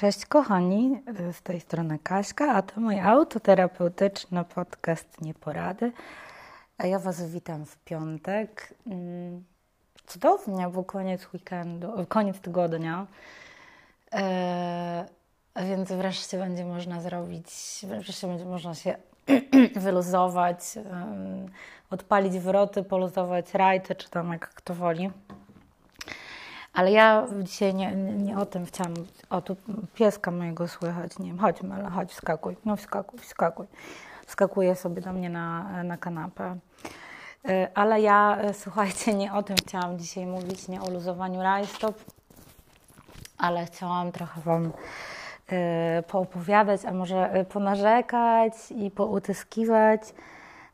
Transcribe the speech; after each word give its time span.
Cześć 0.00 0.26
kochani, 0.26 1.02
z 1.32 1.42
tej 1.42 1.60
strony 1.60 1.98
Kaśka, 1.98 2.52
a 2.52 2.62
to 2.62 2.80
mój 2.80 3.00
autoterapeutyczny 3.00 4.44
podcast 4.44 5.20
Nieporady. 5.20 5.92
A 6.78 6.86
ja 6.86 6.98
Was 6.98 7.30
witam 7.30 7.66
w 7.66 7.76
piątek. 7.76 8.74
Mm, 8.86 9.44
cudownie, 10.06 10.68
bo 10.68 10.84
koniec 10.84 11.34
weekendu, 11.34 12.06
koniec 12.08 12.40
tygodnia. 12.40 13.06
Eee, 14.12 15.04
więc 15.56 15.92
wreszcie 15.92 16.38
będzie 16.38 16.64
można 16.64 17.00
zrobić, 17.00 17.48
wreszcie 17.88 18.26
będzie 18.26 18.44
można 18.44 18.74
się 18.74 18.96
wyluzować, 19.84 20.58
um, 20.76 21.46
odpalić 21.90 22.38
wroty, 22.38 22.82
poluzować 22.82 23.54
rajty, 23.54 23.94
czy 23.94 24.10
tam 24.10 24.32
jak 24.32 24.48
kto 24.48 24.74
woli. 24.74 25.10
Ale 26.72 26.92
ja 26.92 27.26
dzisiaj 27.42 27.74
nie, 27.74 27.94
nie 27.96 28.38
o 28.38 28.46
tym 28.46 28.66
chciałam. 28.66 28.94
O, 29.30 29.40
tu 29.40 29.56
pieska 29.94 30.30
mojego 30.30 30.68
słychać. 30.68 31.18
Nie 31.18 31.26
wiem, 31.26 31.38
chodź 31.38 31.62
Mela, 31.62 31.90
chodź, 31.90 32.10
wskakuj. 32.10 32.56
No 32.64 32.76
wskakuj, 32.76 33.18
wskakuj. 33.18 33.66
Wskakuje 34.26 34.76
sobie 34.76 35.02
do 35.02 35.12
mnie 35.12 35.30
na, 35.30 35.82
na 35.84 35.96
kanapę. 35.96 36.56
E, 37.48 37.68
ale 37.74 38.00
ja, 38.00 38.36
e, 38.40 38.54
słuchajcie, 38.54 39.14
nie 39.14 39.32
o 39.32 39.42
tym 39.42 39.56
chciałam 39.56 39.98
dzisiaj 39.98 40.26
mówić, 40.26 40.68
nie 40.68 40.82
o 40.82 40.90
luzowaniu 40.90 41.42
rajstop, 41.42 41.96
ale 43.38 43.66
chciałam 43.66 44.12
trochę 44.12 44.40
Wam 44.40 44.72
e, 45.48 46.02
poopowiadać, 46.02 46.84
a 46.84 46.92
może 46.92 47.44
ponarzekać 47.52 48.52
i 48.70 48.90
poutyskiwać 48.90 50.00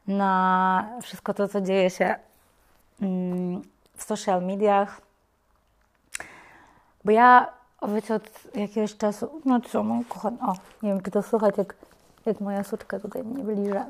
na 0.07 0.89
wszystko 1.03 1.35
to, 1.35 1.49
co 1.49 1.61
dzieje 1.61 1.91
się 1.91 2.15
mm, 3.03 3.63
w 3.97 4.03
social 4.03 4.43
mediach, 4.43 5.01
bo 7.07 7.13
ja, 7.13 7.47
wiecie, 7.89 8.15
od 8.15 8.55
jakiegoś 8.55 8.97
czasu, 8.97 9.41
no 9.45 9.61
co, 9.61 9.83
mój 9.83 10.05
kochany, 10.05 10.39
o, 10.41 10.53
nie 10.83 10.91
wiem, 10.93 11.03
czy 11.03 11.11
to 11.11 11.23
słychać, 11.23 11.59
jak, 11.59 11.75
jak 12.27 12.41
moja 12.41 12.65
suczka 12.65 13.01
tutaj 13.01 13.25
mnie 13.25 13.45
bliża 13.45 13.87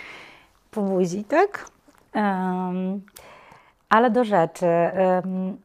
po 0.70 0.82
buzi, 0.82 1.24
tak? 1.24 1.70
Um, 2.14 3.02
ale 3.88 4.10
do 4.10 4.24
rzeczy. 4.24 4.66
Um, 5.24 5.56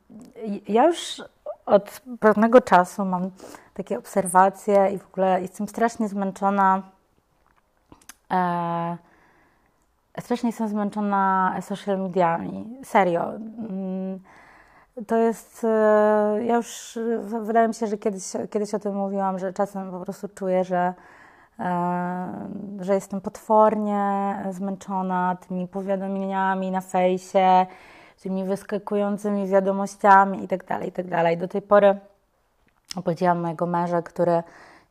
ja 0.68 0.88
już 0.88 1.22
od 1.66 2.02
pewnego 2.20 2.62
czasu 2.62 3.06
mam 3.06 3.32
takie 3.74 3.98
obserwacje 3.98 4.92
i 4.94 4.98
w 4.98 5.08
ogóle 5.08 5.42
jestem 5.42 5.68
strasznie 5.68 6.08
zmęczona. 6.08 6.82
E, 8.32 8.98
strasznie 10.20 10.50
jestem 10.50 10.68
zmęczona 10.68 11.56
social 11.62 12.00
mediami. 12.00 12.66
Serio. 12.84 13.26
Um, 13.26 14.20
to 15.08 15.18
jest, 15.18 15.64
e, 15.64 16.40
ja 16.44 16.56
już, 16.56 17.00
wydaje 17.42 17.68
mi 17.68 17.74
się, 17.74 17.88
że 17.88 17.98
kiedyś, 17.98 18.24
kiedyś 18.50 18.74
o 18.74 18.80
tym 18.80 18.96
mówiłam, 18.96 19.40
że 19.40 19.54
czasem 19.54 19.92
po 19.92 20.00
prostu 20.00 20.28
czuję, 20.30 20.64
że, 20.64 20.94
e, 21.60 22.50
że 22.80 22.94
jestem 22.94 23.22
potwornie 23.22 24.36
zmęczona 24.52 25.38
tymi 25.48 25.68
powiadomieniami 25.68 26.72
na 26.72 26.82
fejsie, 26.82 27.66
tymi 28.24 28.44
wyskakującymi 28.44 29.48
wiadomościami 29.48 30.42
itd., 30.42 30.66
tak 30.68 30.86
itd. 30.86 31.10
Tak 31.10 31.40
Do 31.40 31.48
tej 31.48 31.62
pory 31.62 32.00
opowiedziałam 32.96 33.40
mojego 33.40 33.66
męża, 33.66 34.02
który 34.02 34.44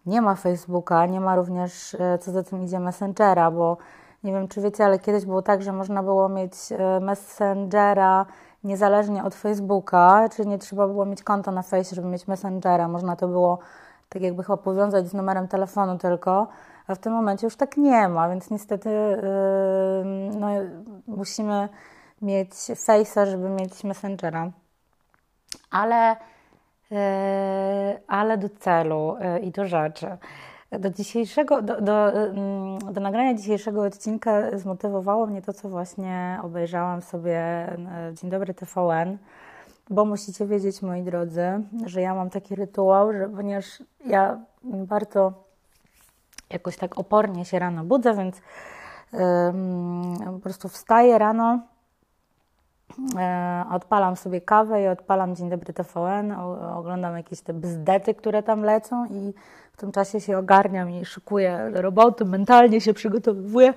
nie 0.06 0.22
ma 0.22 0.34
Facebooka, 0.34 1.06
nie 1.06 1.20
ma 1.20 1.36
również, 1.36 1.94
e, 1.94 2.18
co 2.18 2.32
za 2.32 2.42
tym 2.42 2.64
idzie, 2.64 2.80
Messengera, 2.80 3.50
bo 3.50 3.76
nie 4.24 4.32
wiem, 4.32 4.48
czy 4.48 4.60
wiecie, 4.60 4.84
ale 4.84 4.98
kiedyś 4.98 5.24
było 5.24 5.42
tak, 5.42 5.62
że 5.62 5.72
można 5.72 6.02
było 6.02 6.28
mieć 6.28 6.52
Messengera 7.00 8.26
niezależnie 8.64 9.24
od 9.24 9.34
Facebooka, 9.34 10.28
czyli 10.36 10.48
nie 10.48 10.58
trzeba 10.58 10.86
było 10.86 11.06
mieć 11.06 11.22
konta 11.22 11.50
na 11.50 11.62
Face, 11.62 11.94
żeby 11.94 12.08
mieć 12.08 12.28
Messengera. 12.28 12.88
Można 12.88 13.16
to 13.16 13.28
było 13.28 13.58
tak 14.08 14.22
jakby 14.22 14.42
chyba 14.42 14.56
powiązać 14.56 15.08
z 15.08 15.14
numerem 15.14 15.48
telefonu 15.48 15.98
tylko, 15.98 16.48
a 16.86 16.94
w 16.94 16.98
tym 16.98 17.12
momencie 17.12 17.46
już 17.46 17.56
tak 17.56 17.76
nie 17.76 18.08
ma, 18.08 18.28
więc 18.28 18.50
niestety 18.50 18.88
yy, 18.90 20.38
no, 20.38 20.48
musimy 21.06 21.68
mieć 22.22 22.50
Face'a, 22.50 23.26
żeby 23.26 23.48
mieć 23.48 23.84
Messengera. 23.84 24.50
Ale, 25.70 26.16
yy, 26.90 26.98
ale 28.08 28.38
do 28.38 28.48
celu 28.48 29.16
yy, 29.20 29.38
i 29.38 29.50
do 29.50 29.64
rzeczy. 29.66 30.16
Do 30.78 30.90
dzisiejszego, 30.90 31.62
do, 31.62 31.80
do, 31.80 32.12
mm, 32.12 32.78
do, 32.78 33.00
nagrania 33.00 33.34
dzisiejszego 33.34 33.82
odcinka 33.82 34.58
zmotywowało 34.58 35.26
mnie 35.26 35.42
to, 35.42 35.52
co 35.52 35.68
właśnie 35.68 36.38
obejrzałam 36.42 37.02
sobie 37.02 37.66
Dzień 38.12 38.30
Dobry 38.30 38.54
TVN, 38.54 39.18
bo 39.90 40.04
musicie 40.04 40.46
wiedzieć, 40.46 40.82
moi 40.82 41.02
drodzy, 41.02 41.42
że 41.86 42.00
ja 42.00 42.14
mam 42.14 42.30
taki 42.30 42.54
rytuał, 42.54 43.12
że 43.12 43.28
ponieważ 43.28 43.82
ja 44.06 44.40
bardzo 44.64 45.32
jakoś 46.50 46.76
tak 46.76 46.98
opornie 46.98 47.44
się 47.44 47.58
rano 47.58 47.84
budzę, 47.84 48.14
więc 48.14 48.40
po 50.26 50.38
prostu 50.42 50.68
wstaję 50.68 51.18
rano, 51.18 51.60
odpalam 53.70 54.16
sobie 54.16 54.40
kawę 54.40 54.82
i 54.82 54.88
odpalam 54.88 55.36
Dzień 55.36 55.50
Dobry 55.50 55.72
TVN, 55.72 56.32
oglądam 56.74 57.16
jakieś 57.16 57.40
te 57.40 57.54
bzdety, 57.54 58.14
które 58.14 58.42
tam 58.42 58.62
lecą 58.62 59.06
i 59.06 59.34
w 59.72 59.76
tym 59.76 59.92
czasie 59.92 60.20
się 60.20 60.38
ogarniam 60.38 60.90
i 60.90 61.04
szykuję 61.04 61.70
roboty, 61.72 62.24
mentalnie 62.24 62.80
się 62.80 62.94
przygotowuję. 62.94 63.74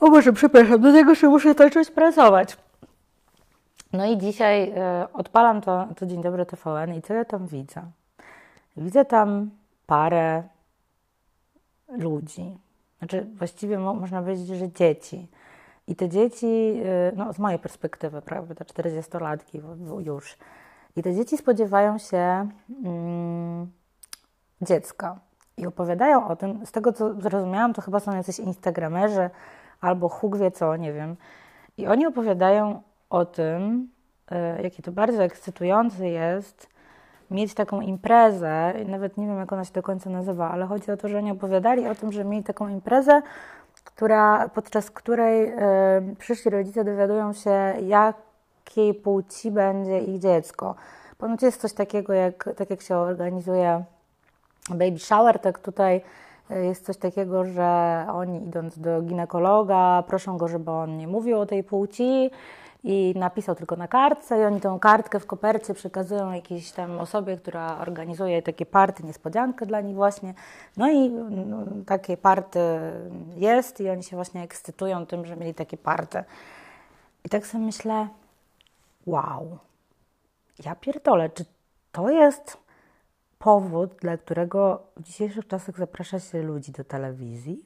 O 0.00 0.10
Boże, 0.10 0.32
przepraszam, 0.32 0.80
do 0.80 0.92
tego, 0.92 1.14
że 1.14 1.28
muszę 1.28 1.54
zacząć 1.54 1.90
pracować. 1.90 2.56
No 3.92 4.06
i 4.06 4.18
dzisiaj 4.18 4.70
y, 4.70 5.12
odpalam 5.12 5.60
to, 5.60 5.88
to 5.96 6.06
Dzień 6.06 6.22
Dobry 6.22 6.46
TVN 6.46 6.94
i 6.94 7.02
co 7.02 7.14
ja 7.14 7.24
tam 7.24 7.46
widzę? 7.46 7.82
Widzę 8.76 9.04
tam 9.04 9.50
parę 9.86 10.42
ludzi. 11.88 12.58
Znaczy, 12.98 13.26
właściwie 13.34 13.78
mo 13.78 13.94
można 13.94 14.22
powiedzieć, 14.22 14.46
że 14.46 14.72
dzieci. 14.72 15.28
I 15.86 15.96
te 15.96 16.08
dzieci, 16.08 16.46
y, 16.46 17.12
no 17.16 17.32
z 17.32 17.38
mojej 17.38 17.58
perspektywy, 17.58 18.22
prawda, 18.22 18.54
te 18.54 18.64
40-latki 18.64 19.62
już. 19.98 20.36
I 20.96 21.02
te 21.02 21.14
dzieci 21.14 21.36
spodziewają 21.38 21.98
się... 21.98 22.48
Mm, 22.84 23.70
dziecka. 24.60 25.18
I 25.56 25.66
opowiadają 25.66 26.28
o 26.28 26.36
tym, 26.36 26.66
z 26.66 26.72
tego 26.72 26.92
co 26.92 27.20
zrozumiałam, 27.20 27.74
to 27.74 27.82
chyba 27.82 28.00
są 28.00 28.16
jacyś 28.16 28.38
instagramerzy 28.38 29.30
albo 29.80 30.08
Huk 30.08 30.36
wie 30.36 30.50
co, 30.50 30.76
nie 30.76 30.92
wiem. 30.92 31.16
I 31.76 31.86
oni 31.86 32.06
opowiadają 32.06 32.82
o 33.10 33.24
tym, 33.24 33.88
y, 34.32 34.62
jakie 34.62 34.82
to 34.82 34.92
bardzo 34.92 35.22
ekscytujące 35.22 36.08
jest 36.08 36.68
mieć 37.30 37.54
taką 37.54 37.80
imprezę, 37.80 38.74
nawet 38.86 39.16
nie 39.16 39.26
wiem 39.26 39.38
jak 39.38 39.52
ona 39.52 39.64
się 39.64 39.72
do 39.72 39.82
końca 39.82 40.10
nazywa, 40.10 40.50
ale 40.50 40.66
chodzi 40.66 40.90
o 40.90 40.96
to, 40.96 41.08
że 41.08 41.18
oni 41.18 41.30
opowiadali 41.30 41.88
o 41.88 41.94
tym, 41.94 42.12
że 42.12 42.24
mieli 42.24 42.44
taką 42.44 42.68
imprezę, 42.68 43.22
która, 43.84 44.48
podczas 44.48 44.90
której 44.90 45.48
y, 45.48 46.16
przyszli 46.18 46.50
rodzice 46.50 46.84
dowiadują 46.84 47.32
się, 47.32 47.74
jakiej 47.80 48.94
płci 48.94 49.50
będzie 49.50 49.98
ich 49.98 50.20
dziecko. 50.20 50.74
Ponoć 51.18 51.42
jest 51.42 51.60
coś 51.60 51.72
takiego, 51.72 52.12
jak, 52.12 52.50
tak 52.56 52.70
jak 52.70 52.82
się 52.82 52.96
organizuje 52.96 53.84
baby 54.70 54.98
shower, 54.98 55.38
tak 55.38 55.58
tutaj 55.58 56.00
e, 56.50 56.64
jest 56.64 56.84
coś 56.86 56.96
takiego, 56.96 57.44
że 57.44 58.06
oni 58.12 58.46
idąc 58.46 58.78
do 58.78 59.02
ginekologa, 59.02 60.04
proszą 60.06 60.38
go, 60.38 60.48
żeby 60.48 60.70
on 60.70 60.96
nie 60.96 61.08
mówił 61.08 61.40
o 61.40 61.46
tej 61.46 61.64
płci 61.64 62.30
i 62.84 63.14
napisał 63.16 63.54
tylko 63.54 63.76
na 63.76 63.88
kartce 63.88 64.40
i 64.40 64.44
oni 64.44 64.60
tą 64.60 64.78
kartkę 64.78 65.20
w 65.20 65.26
kopercie 65.26 65.74
przekazują 65.74 66.32
jakiejś 66.32 66.72
tam 66.72 66.98
osobie, 66.98 67.36
która 67.36 67.78
organizuje 67.78 68.42
takie 68.42 68.66
party, 68.66 69.02
niespodziankę 69.02 69.66
dla 69.66 69.80
nich 69.80 69.94
właśnie. 69.94 70.34
No 70.76 70.90
i 70.90 71.10
no, 71.10 71.64
takie 71.86 72.16
party 72.16 72.60
jest 73.36 73.80
i 73.80 73.90
oni 73.90 74.02
się 74.02 74.16
właśnie 74.16 74.42
ekscytują 74.42 75.06
tym, 75.06 75.26
że 75.26 75.36
mieli 75.36 75.54
takie 75.54 75.76
party. 75.76 76.24
I 77.24 77.28
tak 77.28 77.46
sobie 77.46 77.64
myślę, 77.64 78.08
wow, 79.06 79.58
ja 80.64 80.74
pierdolę, 80.74 81.30
czy 81.30 81.44
to 81.92 82.10
jest 82.10 82.56
powód, 83.38 83.94
dla 84.00 84.16
którego 84.16 84.82
w 84.96 85.02
dzisiejszych 85.02 85.48
czasach 85.48 85.78
zaprasza 85.78 86.20
się 86.20 86.42
ludzi 86.42 86.72
do 86.72 86.84
telewizji, 86.84 87.64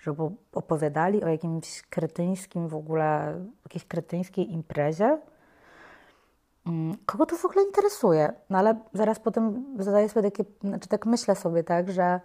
żeby 0.00 0.22
opowiadali 0.52 1.24
o 1.24 1.28
jakimś 1.28 1.82
kretyńskim 1.82 2.68
w 2.68 2.74
ogóle, 2.74 3.40
jakiejś 3.64 3.84
kretyńskiej 3.84 4.52
imprezie. 4.52 5.18
Mm, 6.66 6.96
kogo 7.06 7.26
to 7.26 7.36
w 7.36 7.44
ogóle 7.44 7.64
interesuje? 7.64 8.32
No 8.50 8.58
ale 8.58 8.80
zaraz 8.92 9.20
potem 9.20 9.64
zadaję 9.78 10.08
sobie 10.08 10.30
takie, 10.30 10.44
znaczy 10.64 10.88
tak 10.88 11.06
myślę 11.06 11.36
sobie, 11.36 11.64
tak, 11.64 11.90
że 11.90 12.20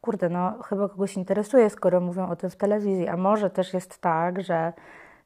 kurde, 0.00 0.28
no 0.28 0.62
chyba 0.62 0.88
kogoś 0.88 1.16
interesuje, 1.16 1.70
skoro 1.70 2.00
mówią 2.00 2.28
o 2.28 2.36
tym 2.36 2.50
w 2.50 2.56
telewizji, 2.56 3.08
a 3.08 3.16
może 3.16 3.50
też 3.50 3.74
jest 3.74 3.98
tak, 3.98 4.42
że 4.42 4.72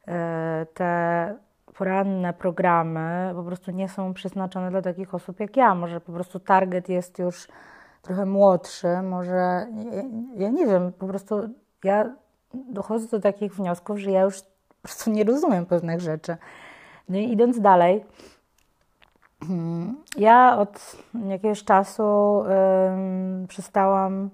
e, 0.09 0.67
te 0.75 1.35
poranne 1.79 2.33
programy 2.33 3.33
po 3.35 3.43
prostu 3.43 3.71
nie 3.71 3.89
są 3.89 4.15
przeznaczone 4.15 4.71
dla 4.71 4.83
takich 4.83 5.15
osób 5.15 5.41
jak 5.41 5.57
ja. 5.57 5.75
Może 5.75 6.01
po 6.01 6.13
prostu 6.13 6.41
target 6.41 6.89
jest 6.89 7.19
już 7.19 7.49
trochę 8.03 8.27
młodszy, 8.27 9.03
może 9.03 9.67
ja, 9.93 10.03
ja 10.35 10.49
nie 10.49 10.67
wiem, 10.67 10.93
po 10.93 11.07
prostu 11.07 11.49
ja 11.85 12.11
dochodzę 12.53 13.09
do 13.09 13.21
takich 13.21 13.55
wniosków, 13.55 13.99
że 13.99 14.11
ja 14.11 14.21
już 14.21 14.41
po 14.43 14.83
prostu 14.83 15.11
nie 15.11 15.25
rozumiem 15.25 15.67
pewnych 15.67 16.01
rzeczy. 16.01 16.37
No 17.09 17.19
i 17.19 17.33
idąc 17.33 17.61
dalej, 17.61 18.05
Ja 20.17 20.59
od 20.59 20.97
jakiegoś 21.29 21.65
czasu 21.65 22.43
przestałam 23.49 24.31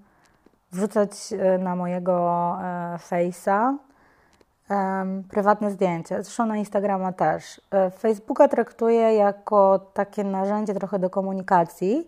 wrzucać 0.73 1.11
e, 1.33 1.59
na 1.59 1.77
mojego 1.77 2.57
e, 2.63 2.99
face'a 2.99 3.77
prywatne 5.31 5.71
zdjęcia. 5.71 6.23
Zresztą 6.23 6.47
na 6.47 6.57
Instagrama 6.57 7.13
też. 7.13 7.61
E, 7.71 7.91
Facebooka 7.91 8.49
traktuję 8.49 9.15
jako 9.15 9.79
takie 9.95 10.25
narzędzie 10.25 10.75
trochę 10.75 10.99
do 10.99 11.11
komunikacji, 11.11 12.07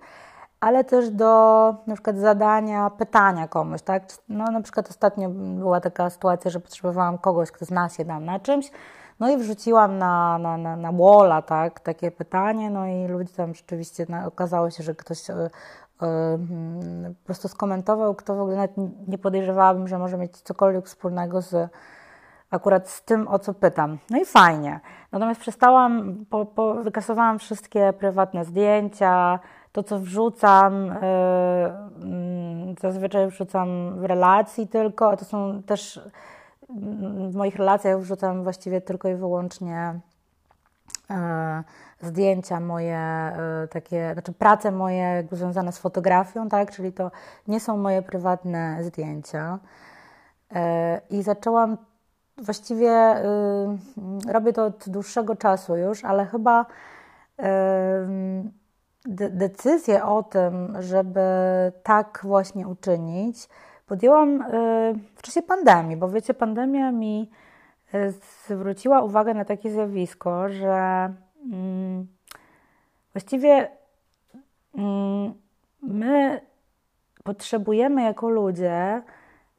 ale 0.61 0.85
też 0.85 1.11
do 1.11 1.75
na 1.87 1.95
przykład 1.95 2.17
zadania 2.17 2.91
pytania 2.91 3.49
komuś, 3.49 3.83
tak? 3.83 4.03
No 4.29 4.45
na 4.45 4.61
przykład 4.61 4.91
ostatnio 4.91 5.29
była 5.31 5.81
taka 5.81 6.11
sytuacja, 6.11 6.51
że 6.51 6.61
potrzebowałam 6.61 7.19
kogoś, 7.19 7.51
kto 7.51 7.65
zna 7.65 7.89
się 7.89 8.05
tam 8.05 8.25
na 8.25 8.41
czymś, 8.41 8.71
no 9.21 9.31
i 9.31 9.37
wrzuciłam 9.37 9.99
na, 9.99 10.39
na, 10.39 10.57
na, 10.57 10.77
na 10.77 10.93
walla, 10.93 11.43
tak, 11.43 11.81
takie 11.81 12.11
pytanie, 12.11 12.71
no 12.71 12.87
i 12.87 13.09
ludzie 13.09 13.35
tam 13.35 13.55
rzeczywiście, 13.55 14.07
no, 14.09 14.27
okazało 14.27 14.71
się, 14.71 14.83
że 14.83 14.95
ktoś 14.95 15.31
e, 15.31 15.35
mm, 16.03 17.15
po 17.15 17.27
prostu 17.27 17.49
skomentował, 17.49 18.15
kto 18.15 18.35
w 18.35 18.41
ogóle 18.41 18.57
nawet 18.57 18.73
nie 19.09 19.19
podejrzewałabym, 19.19 19.89
że 19.89 19.99
może 19.99 20.17
mieć 20.17 20.37
cokolwiek 20.37 20.87
wspólnego 20.87 21.43
z 21.43 21.71
akurat 22.51 22.89
z 22.89 23.05
tym, 23.05 23.29
o 23.29 23.39
co 23.39 23.55
pytam. 23.55 23.99
No 24.11 24.19
i 24.19 24.25
fajnie. 24.25 24.81
Natomiast 25.13 25.41
przestałam, 25.41 26.25
po, 26.31 26.47
po, 26.47 26.75
wykasowałam 26.75 27.39
wszystkie 27.39 27.93
prywatne 27.93 28.45
zdjęcia, 28.45 29.39
to 29.73 29.83
co 29.83 30.01
wrzucam, 30.01 30.87
yy, 30.87 32.75
zazwyczaj 32.81 33.29
wrzucam 33.29 33.99
w 34.01 34.05
relacji 34.05 34.69
tylko, 34.69 35.11
a 35.11 35.17
to 35.17 35.25
są 35.25 35.63
też 35.63 36.01
w 37.31 37.35
moich 37.35 37.57
relacjach 37.57 38.01
wrzucam 38.01 38.43
właściwie 38.43 38.81
tylko 38.81 39.09
i 39.09 39.15
wyłącznie 39.15 40.01
e, 41.11 41.65
zdjęcia 42.01 42.61
moje, 42.61 42.99
e, 42.99 43.69
takie, 43.71 44.13
znaczy 44.13 44.33
prace 44.33 44.73
moje 44.73 45.29
związane 45.33 45.73
z 45.73 45.79
fotografią, 45.79 46.49
tak, 46.49 46.71
czyli 46.71 46.93
to 46.93 47.11
nie 47.49 47.61
są 47.61 47.77
moje 47.77 48.03
prywatne 48.03 48.85
zdjęcia. 48.85 49.59
E, 50.55 51.01
I 51.11 51.23
zaczęłam 51.23 51.77
właściwie 52.39 53.15
robię 54.29 54.53
to 54.53 54.65
od 54.65 54.89
dłuższego 54.89 55.37
czasu 55.37 55.77
już, 55.77 56.05
ale 56.05 56.27
chyba 56.27 56.67
decyzję 59.09 60.05
o 60.05 60.23
tym, 60.23 60.77
żeby 60.81 61.21
tak 61.83 62.21
właśnie 62.23 62.69
uczynić, 62.69 63.49
podjęłam 63.87 64.43
e, 64.43 64.47
w 65.17 65.23
czasie 65.23 65.43
pandemii, 65.43 65.97
bo 65.97 66.09
wiecie, 66.09 66.35
pandemia 66.35 66.93
mi 66.93 67.31
e, 67.95 68.13
zwróciła 68.47 69.03
uwagę 69.03 69.35
na 69.35 69.45
takie 69.45 69.71
zjawisko, 69.71 70.49
że 70.49 71.13
mm, 71.53 72.07
właściwie 73.13 73.71
mm, 74.75 75.35
my 75.83 76.41
potrzebujemy 77.25 78.03
jako 78.03 78.29
ludzie 78.29 79.03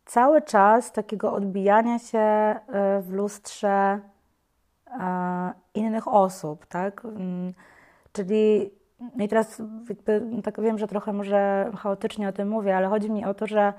cały 0.05 0.41
czas 0.41 0.91
takiego 0.91 1.33
odbijania 1.33 1.99
się 1.99 2.19
e, 2.19 2.59
w 3.01 3.11
lustrze 3.11 3.99
innych 5.73 6.07
osób, 6.07 6.65
tak? 6.65 7.05
Mm, 7.05 7.53
czyli 8.13 8.71
i 9.19 9.27
teraz 9.27 9.61
jakby, 9.89 10.41
tak 10.43 10.61
wiem, 10.61 10.77
że 10.77 10.87
trochę 10.87 11.13
może 11.13 11.71
chaotycznie 11.77 12.29
o 12.29 12.31
tym 12.31 12.49
mówię, 12.49 12.77
ale 12.77 12.87
chodzi 12.87 13.11
mi 13.11 13.25
o 13.25 13.33
to, 13.33 13.47
że 13.47 13.73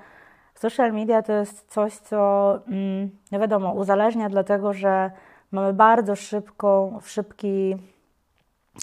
Social 0.54 0.92
media 0.92 1.22
to 1.22 1.32
jest 1.32 1.72
coś, 1.72 1.96
co, 1.96 2.54
mm, 2.66 3.10
no 3.32 3.38
wiadomo, 3.38 3.72
uzależnia, 3.72 4.28
dlatego 4.28 4.72
że 4.72 5.10
mamy 5.50 5.72
bardzo 5.72 6.16
szybką, 6.16 6.98
szybki 7.04 7.76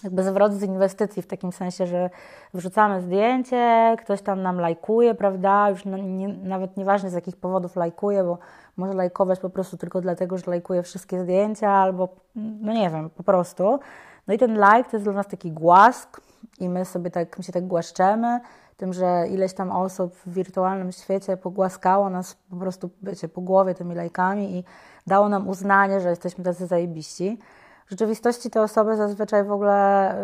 jakby 0.03 0.23
zwrot 0.23 0.53
z 0.53 0.63
inwestycji, 0.63 1.21
w 1.21 1.27
takim 1.27 1.51
sensie, 1.51 1.87
że 1.87 2.09
wrzucamy 2.53 3.01
zdjęcie, 3.01 3.95
ktoś 3.99 4.21
tam 4.21 4.41
nam 4.41 4.59
lajkuje, 4.59 5.15
prawda? 5.15 5.69
Już 5.69 5.85
nie, 5.85 6.27
nawet 6.27 6.77
nieważne 6.77 7.09
z 7.09 7.13
jakich 7.13 7.37
powodów 7.37 7.75
lajkuje, 7.75 8.23
bo 8.23 8.37
może 8.77 8.93
lajkować 8.93 9.39
po 9.39 9.49
prostu 9.49 9.77
tylko 9.77 10.01
dlatego, 10.01 10.37
że 10.37 10.43
lajkuje 10.47 10.83
wszystkie 10.83 11.19
zdjęcia, 11.19 11.69
albo 11.69 12.09
no 12.35 12.73
nie 12.73 12.89
wiem, 12.89 13.09
po 13.09 13.23
prostu. 13.23 13.79
No 14.27 14.33
i 14.33 14.37
ten 14.37 14.53
like 14.53 14.89
to 14.89 14.97
jest 14.97 15.05
dla 15.05 15.13
nas 15.13 15.27
taki 15.27 15.51
głask 15.51 16.21
i 16.59 16.69
my 16.69 16.85
sobie 16.85 17.11
tak, 17.11 17.37
my 17.37 17.43
się 17.43 17.51
tak 17.51 17.67
głaszczemy, 17.67 18.39
tym, 18.77 18.93
że 18.93 19.27
ileś 19.29 19.53
tam 19.53 19.71
osób 19.71 20.15
w 20.15 20.33
wirtualnym 20.33 20.91
świecie 20.91 21.37
pogłaskało 21.37 22.09
nas 22.09 22.35
po 22.49 22.55
prostu 22.55 22.89
wiecie, 23.03 23.27
po 23.27 23.41
głowie 23.41 23.75
tymi 23.75 23.95
lajkami 23.95 24.57
i 24.57 24.63
dało 25.07 25.29
nam 25.29 25.47
uznanie, 25.47 26.01
że 26.01 26.09
jesteśmy 26.09 26.43
tacy 26.43 26.67
zajebiści. 26.67 27.39
W 27.85 27.89
rzeczywistości 27.89 28.49
te 28.49 28.61
osoby 28.61 28.95
zazwyczaj 28.95 29.43
w 29.43 29.51
ogóle 29.51 30.15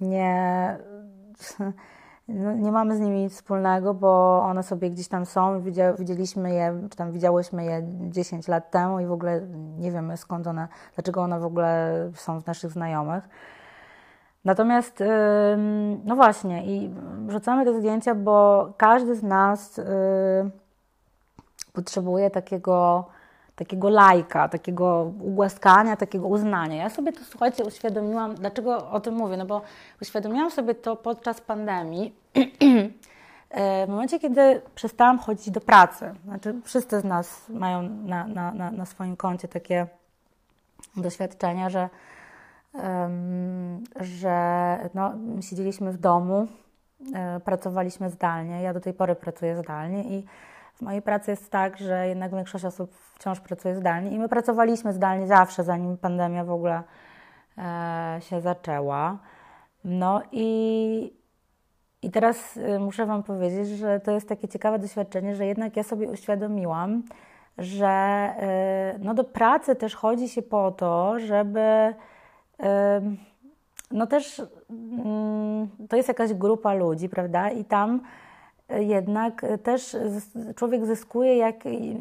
nie, 0.00 0.76
no, 2.28 2.52
nie 2.52 2.72
mamy 2.72 2.96
z 2.96 3.00
nimi 3.00 3.22
nic 3.22 3.32
wspólnego, 3.32 3.94
bo 3.94 4.42
one 4.42 4.62
sobie 4.62 4.90
gdzieś 4.90 5.08
tam 5.08 5.26
są 5.26 5.62
widzieliśmy 5.98 6.54
je, 6.54 6.88
czy 6.90 6.96
tam 6.96 7.12
widziałyśmy 7.12 7.64
je 7.64 7.82
10 8.10 8.48
lat 8.48 8.70
temu 8.70 9.00
i 9.00 9.06
w 9.06 9.12
ogóle 9.12 9.40
nie 9.78 9.92
wiemy 9.92 10.16
skąd 10.16 10.46
one, 10.46 10.68
dlaczego 10.94 11.22
one 11.22 11.40
w 11.40 11.44
ogóle 11.44 11.94
są 12.14 12.40
w 12.40 12.46
naszych 12.46 12.70
znajomych. 12.70 13.28
Natomiast, 14.44 15.02
no 16.04 16.16
właśnie, 16.16 16.66
i 16.66 16.90
wrzucamy 17.26 17.64
te 17.64 17.78
zdjęcia, 17.78 18.14
bo 18.14 18.68
każdy 18.76 19.14
z 19.14 19.22
nas 19.22 19.78
y, 19.78 19.84
potrzebuje 21.72 22.30
takiego, 22.30 23.04
takiego 23.56 23.90
lajka, 23.90 24.48
takiego 24.48 25.12
ugłaskania, 25.20 25.96
takiego 25.96 26.28
uznania. 26.28 26.76
Ja 26.76 26.90
sobie 26.90 27.12
to, 27.12 27.20
słuchajcie, 27.24 27.64
uświadomiłam, 27.64 28.34
dlaczego 28.34 28.90
o 28.90 29.00
tym 29.00 29.14
mówię? 29.14 29.36
No 29.36 29.46
bo 29.46 29.62
uświadomiłam 30.02 30.50
sobie 30.50 30.74
to 30.74 30.96
podczas 30.96 31.40
pandemii, 31.40 32.14
e, 33.50 33.86
w 33.86 33.88
momencie, 33.88 34.18
kiedy 34.20 34.62
przestałam 34.74 35.18
chodzić 35.18 35.50
do 35.50 35.60
pracy. 35.60 36.14
Znaczy, 36.24 36.54
wszyscy 36.64 37.00
z 37.00 37.04
nas 37.04 37.48
mają 37.48 37.82
na, 37.82 38.26
na, 38.26 38.70
na 38.70 38.86
swoim 38.86 39.16
koncie 39.16 39.48
takie 39.48 39.86
doświadczenia, 40.96 41.70
że 41.70 41.88
że 44.00 44.78
no, 44.94 45.12
siedzieliśmy 45.40 45.92
w 45.92 45.98
domu, 45.98 46.46
e, 47.14 47.40
pracowaliśmy 47.40 48.10
zdalnie. 48.10 48.62
Ja 48.62 48.74
do 48.74 48.80
tej 48.80 48.94
pory 48.94 49.14
pracuję 49.14 49.56
zdalnie 49.56 50.04
i 50.04 50.24
w 50.74 50.82
mojej 50.82 51.02
pracy 51.02 51.30
jest 51.30 51.50
tak, 51.50 51.78
że 51.78 52.08
jednak 52.08 52.34
większość 52.34 52.64
osób 52.64 52.94
wciąż 52.94 53.40
pracuje 53.40 53.76
zdalnie 53.76 54.10
i 54.10 54.18
my 54.18 54.28
pracowaliśmy 54.28 54.92
zdalnie 54.92 55.26
zawsze, 55.26 55.64
zanim 55.64 55.96
pandemia 55.96 56.44
w 56.44 56.50
ogóle 56.50 56.82
e, 57.58 58.16
się 58.20 58.40
zaczęła. 58.40 59.18
No 59.84 60.22
i, 60.32 61.12
i 62.02 62.10
teraz 62.10 62.56
e, 62.56 62.78
muszę 62.78 63.06
Wam 63.06 63.22
powiedzieć, 63.22 63.68
że 63.68 64.00
to 64.00 64.10
jest 64.10 64.28
takie 64.28 64.48
ciekawe 64.48 64.78
doświadczenie, 64.78 65.36
że 65.36 65.46
jednak 65.46 65.76
ja 65.76 65.82
sobie 65.82 66.08
uświadomiłam, 66.08 67.02
że 67.58 68.34
no 68.98 69.14
do 69.14 69.24
pracy 69.24 69.76
też 69.76 69.94
chodzi 69.94 70.28
się 70.28 70.42
po 70.42 70.70
to, 70.70 71.18
żeby 71.18 71.94
no 73.90 74.06
też 74.06 74.42
mm, 74.70 75.68
to 75.88 75.96
jest 75.96 76.08
jakaś 76.08 76.34
grupa 76.34 76.74
ludzi, 76.74 77.08
prawda? 77.08 77.50
I 77.50 77.64
tam 77.64 78.00
jednak 78.78 79.46
też 79.62 79.96
człowiek 80.56 80.86
zyskuje 80.86 81.36
jak, 81.36 81.56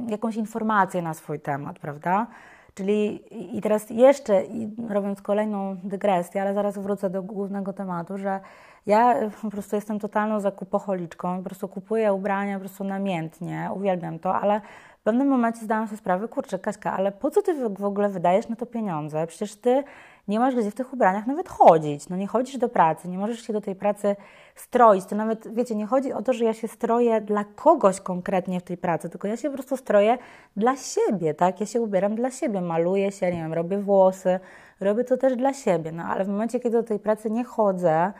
jakąś 0.08 0.36
informację 0.36 1.02
na 1.02 1.14
swój 1.14 1.40
temat, 1.40 1.80
prawda? 1.80 2.28
Czyli 2.74 3.22
i 3.58 3.62
teraz 3.62 3.90
jeszcze, 3.90 4.42
robiąc 4.90 5.22
kolejną 5.22 5.76
dygresję, 5.84 6.42
ale 6.42 6.54
zaraz 6.54 6.78
wrócę 6.78 7.10
do 7.10 7.24
głównego 7.24 7.74
tematu, 7.74 8.18
że 8.18 8.40
ja 8.86 9.16
po 9.42 9.50
prostu 9.50 9.76
jestem 9.76 10.00
totalną 10.00 10.40
zakupocholiczką, 10.40 11.38
po 11.38 11.44
prostu 11.44 11.68
kupuję 11.68 12.14
ubrania 12.14 12.54
po 12.56 12.60
prostu 12.60 12.84
namiętnie, 12.84 13.70
uwielbiam 13.76 14.20
to, 14.20 14.36
ale 14.36 14.62
w 15.00 15.04
pewnym 15.04 15.28
momencie 15.28 15.60
zdałam 15.60 15.88
sobie 15.88 15.98
sprawę, 15.98 16.28
kurczę 16.28 16.60
Kaśka, 16.60 16.94
ale 16.94 17.12
po 17.12 17.32
co 17.32 17.42
ty 17.42 17.70
w 17.70 17.86
ogóle 17.86 18.10
wydajesz 18.10 18.50
na 18.50 18.56
to 18.56 18.66
pieniądze? 18.66 19.28
Przecież 19.28 19.56
ty 19.56 19.84
nie 20.30 20.40
masz 20.40 20.56
gdzie 20.56 20.72
w 20.72 20.76
tych 20.76 20.94
ubraniach 20.94 21.28
nawet 21.28 21.50
chodzić. 21.50 22.10
No 22.10 22.16
nie 22.18 22.28
chodzisz 22.28 22.58
do 22.58 22.70
pracy, 22.70 23.08
nie 23.08 23.18
możesz 23.18 23.42
się 23.42 23.54
do 23.54 23.62
tej 23.62 23.76
pracy 23.76 24.16
stroić. 24.56 25.06
To 25.06 25.16
nawet, 25.16 25.56
wiecie, 25.56 25.76
nie 25.76 25.86
chodzi 25.86 26.14
o 26.14 26.22
to, 26.22 26.34
że 26.34 26.46
ja 26.46 26.54
się 26.54 26.68
stroję 26.68 27.22
dla 27.22 27.44
kogoś 27.44 28.02
konkretnie 28.02 28.60
w 28.60 28.64
tej 28.64 28.78
pracy, 28.78 29.10
tylko 29.10 29.28
ja 29.28 29.38
się 29.38 29.50
po 29.50 29.54
prostu 29.54 29.78
stroję 29.78 30.18
dla 30.58 30.76
siebie, 30.76 31.34
tak? 31.34 31.60
Ja 31.60 31.66
się 31.66 31.82
ubieram 31.82 32.16
dla 32.16 32.32
siebie, 32.32 32.62
maluję 32.62 33.12
się, 33.12 33.26
nie 33.26 33.38
wiem, 33.38 33.54
robię 33.54 33.78
włosy, 33.78 34.40
robię 34.80 35.04
to 35.04 35.18
też 35.18 35.36
dla 35.36 35.54
siebie. 35.54 35.92
No 35.92 36.04
ale 36.04 36.26
w 36.26 36.28
momencie, 36.28 36.60
kiedy 36.60 36.78
do 36.78 36.84
tej 36.84 37.00
pracy 37.00 37.30
nie 37.30 37.44
chodzę, 37.44 38.14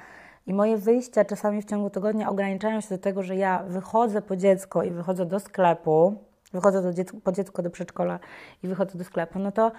i 0.48 0.54
moje 0.54 0.78
wyjścia 0.78 1.26
czasami 1.26 1.62
w 1.62 1.66
ciągu 1.66 1.90
tygodnia 1.90 2.30
ograniczają 2.30 2.82
się 2.82 2.90
do 2.90 2.98
tego, 2.98 3.24
że 3.24 3.36
ja 3.36 3.64
wychodzę 3.68 4.22
po 4.22 4.36
dziecko 4.36 4.84
i 4.84 4.92
wychodzę 4.92 5.26
do 5.26 5.40
sklepu, 5.40 6.16
wychodzę 6.54 6.82
do 6.82 6.94
dziecko, 6.94 7.18
po 7.24 7.32
dziecko 7.32 7.62
do 7.62 7.70
przedszkola 7.70 8.20
i 8.64 8.68
wychodzę 8.68 8.98
do 8.98 9.04
sklepu, 9.04 9.40
no 9.40 9.52
to 9.52 9.72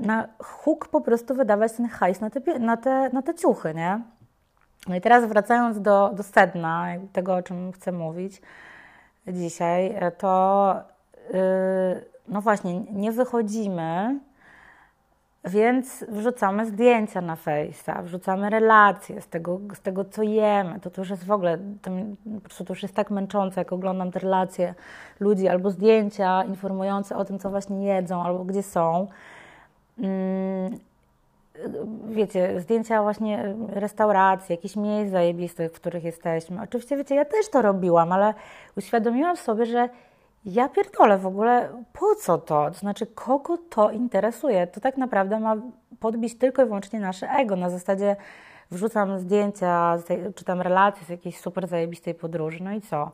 na 0.00 0.28
huk 0.38 0.88
po 0.88 1.00
prostu 1.00 1.34
wydawać 1.34 1.72
ten 1.72 1.88
hajs 1.88 2.20
na 2.20 2.30
te, 2.30 2.58
na 2.58 2.76
te, 2.76 3.10
na 3.12 3.22
te 3.22 3.34
ciuchy, 3.34 3.74
nie? 3.74 4.00
No 4.88 4.94
i 4.96 5.00
teraz 5.00 5.24
wracając 5.24 5.80
do, 5.80 6.10
do 6.14 6.22
sedna, 6.22 6.86
tego 7.12 7.34
o 7.34 7.42
czym 7.42 7.72
chcę 7.72 7.92
mówić 7.92 8.42
dzisiaj, 9.28 9.94
e, 9.94 10.10
to 10.10 10.74
yy, 11.32 11.40
no 12.28 12.40
właśnie, 12.40 12.80
nie 12.80 13.12
wychodzimy 13.12 14.20
Więc 15.46 16.04
wrzucamy 16.08 16.66
zdjęcia 16.66 17.20
na 17.20 17.36
Face'a, 17.36 18.02
wrzucamy 18.02 18.50
relacje 18.50 19.20
z 19.20 19.28
tego, 19.28 19.60
z 19.74 19.80
tego, 19.80 20.04
co 20.04 20.22
jemy. 20.22 20.80
To, 20.80 20.90
to 20.90 21.00
już 21.00 21.10
jest 21.10 21.24
w 21.24 21.30
ogóle, 21.30 21.58
to, 21.82 21.90
po 22.34 22.40
prostu 22.40 22.64
to 22.64 22.72
już 22.72 22.82
jest 22.82 22.94
tak 22.94 23.10
męczące, 23.10 23.60
jak 23.60 23.72
oglądam 23.72 24.10
te 24.10 24.18
relacje 24.18 24.74
ludzi 25.20 25.48
albo 25.48 25.70
zdjęcia 25.70 26.44
informujące 26.44 27.16
o 27.16 27.24
tym, 27.24 27.38
co 27.38 27.50
właśnie 27.50 27.86
jedzą 27.86 28.22
albo 28.22 28.44
gdzie 28.44 28.62
są. 28.62 29.06
Mm, 29.98 30.78
wiecie, 32.08 32.60
zdjęcia 32.60 33.02
właśnie 33.02 33.54
restauracji, 33.68 34.52
jakichś 34.52 34.76
miejsc 34.76 35.12
zajebistych, 35.12 35.72
w 35.72 35.74
których 35.74 36.04
jesteśmy. 36.04 36.62
Oczywiście, 36.62 36.96
wiecie, 36.96 37.14
ja 37.14 37.24
też 37.24 37.48
to 37.48 37.62
robiłam, 37.62 38.12
ale 38.12 38.34
uświadomiłam 38.76 39.36
sobie, 39.36 39.66
że 39.66 39.88
ja 40.44 40.68
pierdolę 40.68 41.18
w 41.18 41.26
ogóle, 41.26 41.68
po 41.92 42.14
co 42.14 42.38
to? 42.38 42.70
To 42.70 42.78
znaczy, 42.78 43.06
kogo 43.06 43.58
to 43.70 43.90
interesuje? 43.90 44.66
To 44.66 44.80
tak 44.80 44.96
naprawdę 44.96 45.40
ma 45.40 45.56
podbić 46.00 46.38
tylko 46.38 46.62
i 46.62 46.66
wyłącznie 46.66 47.00
nasze 47.00 47.30
ego. 47.30 47.56
Na 47.56 47.70
zasadzie 47.70 48.16
wrzucam 48.70 49.18
zdjęcia, 49.18 49.98
czytam 50.34 50.60
relacje 50.60 51.06
z 51.06 51.08
jakiejś 51.08 51.38
super 51.38 51.66
zajebistej 51.66 52.14
podróży, 52.14 52.62
no 52.62 52.72
i 52.72 52.80
co? 52.80 53.10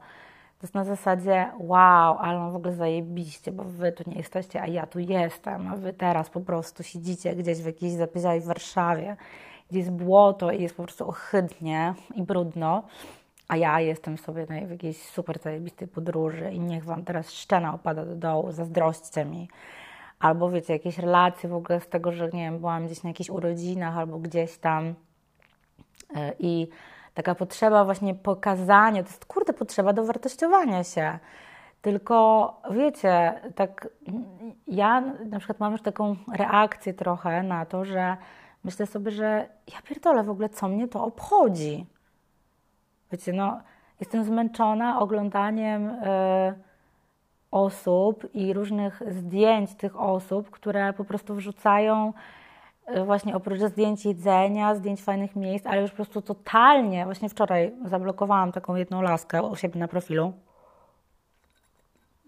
To 0.62 0.66
jest 0.66 0.74
na 0.74 0.84
zasadzie, 0.84 1.46
wow, 1.58 2.18
ale 2.18 2.38
on 2.38 2.52
w 2.52 2.56
ogóle 2.56 2.74
zajebiście, 2.74 3.52
bo 3.52 3.64
wy 3.64 3.92
tu 3.92 4.10
nie 4.10 4.16
jesteście, 4.16 4.62
a 4.62 4.66
ja 4.66 4.86
tu 4.86 4.98
jestem, 4.98 5.68
a 5.68 5.76
wy 5.76 5.92
teraz 5.92 6.30
po 6.30 6.40
prostu 6.40 6.82
siedzicie 6.82 7.34
gdzieś 7.36 7.58
w 7.58 7.66
jakiejś 7.66 7.92
w 8.42 8.46
Warszawie, 8.46 9.16
gdzie 9.70 9.78
jest 9.78 9.90
błoto 9.90 10.52
i 10.52 10.62
jest 10.62 10.76
po 10.76 10.82
prostu 10.82 11.08
ohydnie 11.08 11.94
i 12.14 12.22
brudno 12.22 12.82
a 13.48 13.56
ja 13.56 13.80
jestem 13.80 14.18
sobie 14.18 14.46
w 14.46 14.70
jakiejś 14.70 15.02
super 15.02 15.38
zajebistej 15.38 15.88
podróży 15.88 16.50
i 16.52 16.60
niech 16.60 16.84
Wam 16.84 17.04
teraz 17.04 17.30
szczena 17.30 17.74
opada 17.74 18.04
do 18.04 18.16
dołu, 18.16 18.52
zazdrośćcie 18.52 19.24
mi. 19.24 19.48
Albo 20.18 20.50
wiecie, 20.50 20.72
jakieś 20.72 20.98
relacje 20.98 21.48
w 21.48 21.54
ogóle 21.54 21.80
z 21.80 21.88
tego, 21.88 22.12
że 22.12 22.24
nie 22.24 22.44
wiem, 22.44 22.58
byłam 22.58 22.86
gdzieś 22.86 23.02
na 23.02 23.10
jakichś 23.10 23.30
urodzinach 23.30 23.98
albo 23.98 24.18
gdzieś 24.18 24.58
tam 24.58 24.94
e, 26.16 26.32
i 26.38 26.68
taka 27.14 27.34
potrzeba 27.34 27.84
właśnie 27.84 28.14
pokazania, 28.14 29.02
to 29.02 29.08
jest 29.08 29.24
kurde 29.24 29.52
potrzeba 29.52 29.92
do 29.92 30.04
wartościowania 30.04 30.84
się. 30.84 31.18
Tylko 31.82 32.60
wiecie, 32.70 33.40
tak 33.54 33.88
ja 34.66 35.00
na 35.26 35.38
przykład 35.38 35.60
mam 35.60 35.72
już 35.72 35.82
taką 35.82 36.16
reakcję 36.32 36.94
trochę 36.94 37.42
na 37.42 37.66
to, 37.66 37.84
że 37.84 38.16
myślę 38.64 38.86
sobie, 38.86 39.10
że 39.10 39.48
ja 39.74 39.82
pierdolę 39.82 40.22
w 40.24 40.30
ogóle, 40.30 40.48
co 40.48 40.68
mnie 40.68 40.88
to 40.88 41.04
obchodzi. 41.04 41.86
Wiecie, 43.12 43.32
no, 43.32 43.60
jestem 44.00 44.24
zmęczona 44.24 45.00
oglądaniem 45.00 45.88
y, 45.88 45.94
osób 47.50 48.34
i 48.34 48.52
różnych 48.52 49.02
zdjęć 49.08 49.74
tych 49.74 50.00
osób, 50.00 50.50
które 50.50 50.92
po 50.92 51.04
prostu 51.04 51.34
wrzucają 51.34 52.12
właśnie 53.06 53.36
oprócz 53.36 53.60
zdjęć 53.60 54.04
jedzenia, 54.04 54.74
zdjęć 54.74 55.02
fajnych 55.02 55.36
miejsc, 55.36 55.66
ale 55.66 55.82
już 55.82 55.90
po 55.90 55.96
prostu 55.96 56.22
totalnie, 56.22 57.04
właśnie 57.04 57.28
wczoraj 57.28 57.72
zablokowałam 57.84 58.52
taką 58.52 58.74
jedną 58.74 59.02
laskę 59.02 59.42
u 59.42 59.56
siebie 59.56 59.80
na 59.80 59.88
profilu, 59.88 60.32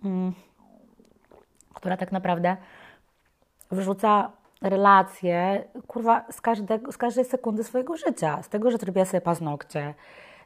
mm, 0.04 0.32
która 1.74 1.96
tak 1.96 2.12
naprawdę 2.12 2.56
wrzuca 3.70 4.30
relacje, 4.62 5.64
kurwa, 5.86 6.24
z, 6.30 6.40
każdego, 6.40 6.92
z 6.92 6.98
każdej 6.98 7.24
sekundy 7.24 7.64
swojego 7.64 7.96
życia. 7.96 8.42
Z 8.42 8.48
tego, 8.48 8.70
że 8.70 8.78
zrobiła 8.78 9.04
sobie 9.04 9.20
paznokcie, 9.20 9.94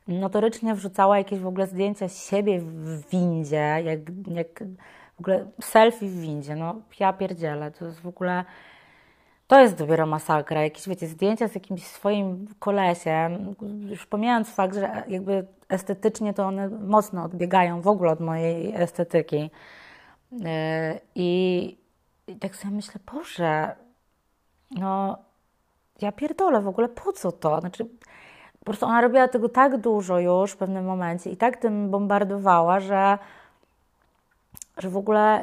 notorycznie 0.09 0.75
wrzucała 0.75 1.19
jakieś 1.19 1.39
w 1.39 1.47
ogóle 1.47 1.67
zdjęcia 1.67 2.09
siebie 2.09 2.61
w 2.61 3.09
windzie, 3.09 3.83
jak, 3.85 4.01
jak 4.27 4.65
w 5.17 5.21
ogóle 5.21 5.47
selfie 5.61 6.07
w 6.07 6.21
windzie. 6.21 6.57
No 6.57 6.75
ja 7.01 7.13
pierdzielę, 7.13 7.71
to 7.71 7.85
jest 7.85 8.01
w 8.01 8.07
ogóle... 8.07 8.45
To 9.49 9.61
jest 9.61 9.75
dopiero 9.75 10.07
masakra. 10.07 10.63
Jakieś, 10.63 10.89
wiecie, 10.89 11.07
zdjęcia 11.07 11.49
z 11.49 11.55
jakimś 11.55 11.87
swoim 11.87 12.47
kolesiem, 12.59 13.55
już 13.89 14.07
pomijając 14.07 14.51
fakt, 14.51 14.75
że 14.75 15.03
jakby 15.09 15.47
estetycznie 15.69 16.35
to 16.35 16.47
one 16.47 16.69
mocno 16.69 17.25
odbiegają 17.25 17.81
w 17.81 17.89
ogóle 17.89 18.11
od 18.13 18.21
mojej 18.21 18.75
estetyki. 18.75 19.51
Yy, 20.33 20.49
I, 21.15 21.79
tak 22.41 22.57
sobie 22.57 22.75
myślę, 22.75 23.01
Boże, 23.13 23.77
no 24.71 25.19
ja 26.01 26.13
pierdolę 26.13 26.61
w 26.61 26.69
ogóle, 26.69 26.89
po 26.89 27.13
co 27.13 27.33
to? 27.33 27.61
Znaczy, 27.61 27.85
po 28.59 28.65
prostu 28.65 28.87
ona 28.87 29.01
robiła 29.01 29.29
tego 29.29 29.49
tak 29.49 29.77
dużo 29.77 30.19
już 30.19 30.53
w 30.53 30.57
pewnym 30.57 30.85
momencie 30.85 31.31
i 31.31 31.37
tak 31.37 31.57
tym 31.57 31.91
bombardowała, 31.91 32.81
że, 32.81 33.19
że 34.79 34.91
w 34.91 34.97
ogóle 34.97 35.43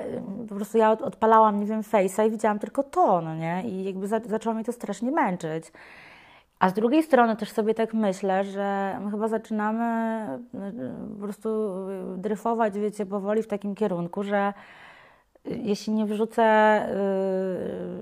po 0.49 0.55
prostu 0.55 0.77
ja 0.77 0.91
odpalałam, 0.91 1.59
nie 1.59 1.65
wiem, 1.65 1.81
Face'a 1.81 2.27
i 2.27 2.31
widziałam 2.31 2.59
tylko 2.59 2.83
to, 2.83 3.21
no 3.21 3.35
nie? 3.35 3.63
I 3.65 3.83
jakby 3.83 4.07
za, 4.07 4.19
zaczęło 4.19 4.55
mnie 4.55 4.63
to 4.63 4.71
strasznie 4.71 5.11
męczyć. 5.11 5.71
A 6.59 6.69
z 6.69 6.73
drugiej 6.73 7.03
strony 7.03 7.35
też 7.35 7.51
sobie 7.51 7.73
tak 7.73 7.93
myślę, 7.93 8.43
że 8.43 8.97
my 9.01 9.11
chyba 9.11 9.27
zaczynamy 9.27 10.25
po 11.15 11.23
prostu 11.23 11.49
dryfować, 12.17 12.79
wiecie, 12.79 13.05
powoli 13.05 13.43
w 13.43 13.47
takim 13.47 13.75
kierunku, 13.75 14.23
że 14.23 14.53
jeśli 15.45 15.93
nie 15.93 16.05
wrzucę, 16.05 16.43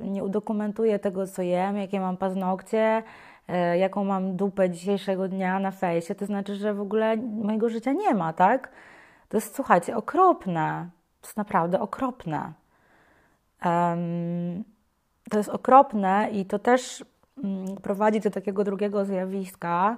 y, 0.04 0.10
nie 0.10 0.24
udokumentuję 0.24 1.00
tego, 1.00 1.28
co 1.28 1.42
jem, 1.42 1.78
jakie 1.78 2.00
mam 2.00 2.18
paznokcie, 2.18 3.04
jaką 3.80 4.04
mam 4.04 4.36
dupę 4.36 4.70
dzisiejszego 4.70 5.28
dnia 5.28 5.60
na 5.60 5.72
fejsie, 5.72 6.16
to 6.16 6.26
znaczy, 6.26 6.56
że 6.56 6.74
w 6.74 6.82
ogóle 6.82 7.18
mojego 7.18 7.70
życia 7.70 7.92
nie 7.92 8.14
ma, 8.14 8.34
tak? 8.34 8.72
To 9.34 9.38
jest, 9.38 9.56
słuchajcie, 9.56 9.98
okropne. 9.98 10.90
To 11.22 11.28
jest 11.28 11.38
naprawdę 11.38 11.80
okropne. 11.80 12.54
Um, 13.66 14.64
to 15.30 15.38
jest 15.38 15.50
okropne 15.50 16.30
i 16.32 16.46
to 16.46 16.60
też 16.60 17.06
um, 17.44 17.66
prowadzi 17.82 18.20
do 18.20 18.30
takiego 18.30 18.64
drugiego 18.64 19.06
zjawiska, 19.06 19.98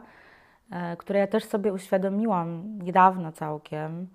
e, 0.71 0.97
które 0.97 1.19
ja 1.19 1.27
też 1.27 1.45
sobie 1.45 1.73
uświadomiłam 1.73 2.79
niedawno 2.79 3.31
całkiem, 3.31 4.07